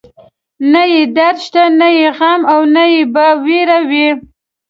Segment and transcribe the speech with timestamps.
[0.71, 4.07] نه يې درد شته، نه يې غم او نه به وير وي